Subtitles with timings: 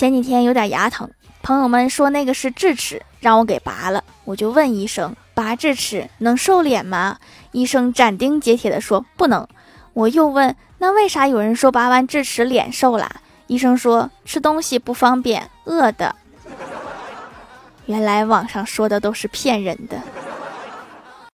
[0.00, 1.10] 前几天有点牙疼，
[1.42, 4.02] 朋友们说那个是智齿让我给拔了。
[4.24, 7.18] 我就问医生：‘拔智齿能瘦脸吗？’
[7.52, 9.46] 医生斩钉截铁地说：‘不能。’
[9.92, 13.16] 我又问：‘那为啥有人说拔完智齿脸瘦了？’
[13.46, 16.16] 医生说：‘吃东西不方便，饿的。
[17.84, 19.98] ’原来网上说的都是骗人的。